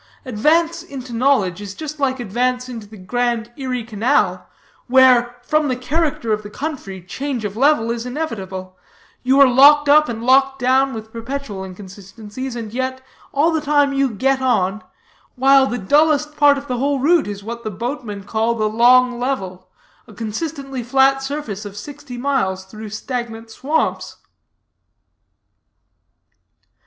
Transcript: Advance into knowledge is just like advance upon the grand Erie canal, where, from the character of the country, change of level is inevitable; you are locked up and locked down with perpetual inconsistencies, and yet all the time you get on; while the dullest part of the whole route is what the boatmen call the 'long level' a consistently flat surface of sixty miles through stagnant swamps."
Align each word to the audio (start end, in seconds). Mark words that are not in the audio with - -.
Advance 0.25 0.81
into 0.81 1.13
knowledge 1.13 1.61
is 1.61 1.75
just 1.75 1.99
like 1.99 2.19
advance 2.19 2.67
upon 2.67 2.79
the 2.79 2.97
grand 2.97 3.51
Erie 3.55 3.83
canal, 3.83 4.47
where, 4.87 5.35
from 5.43 5.67
the 5.67 5.75
character 5.75 6.33
of 6.33 6.41
the 6.41 6.49
country, 6.49 7.03
change 7.03 7.45
of 7.45 7.55
level 7.55 7.91
is 7.91 8.03
inevitable; 8.03 8.75
you 9.21 9.39
are 9.39 9.45
locked 9.45 9.87
up 9.87 10.09
and 10.09 10.23
locked 10.23 10.57
down 10.57 10.95
with 10.95 11.13
perpetual 11.13 11.63
inconsistencies, 11.63 12.55
and 12.55 12.73
yet 12.73 13.01
all 13.31 13.51
the 13.51 13.61
time 13.61 13.93
you 13.93 14.09
get 14.09 14.41
on; 14.41 14.81
while 15.35 15.67
the 15.67 15.77
dullest 15.77 16.35
part 16.35 16.57
of 16.57 16.67
the 16.67 16.79
whole 16.79 16.97
route 16.97 17.27
is 17.27 17.43
what 17.43 17.63
the 17.63 17.69
boatmen 17.69 18.23
call 18.23 18.55
the 18.55 18.67
'long 18.67 19.19
level' 19.19 19.69
a 20.07 20.15
consistently 20.15 20.81
flat 20.81 21.21
surface 21.21 21.63
of 21.63 21.77
sixty 21.77 22.17
miles 22.17 22.65
through 22.65 22.89
stagnant 22.89 23.51
swamps." 23.51 24.17